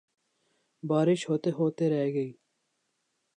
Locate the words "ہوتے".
1.29-1.49, 1.57-1.89